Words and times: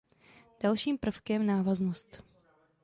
Dalším 0.63 0.97
prvkem 0.97 1.45
návaznost. 1.45 2.23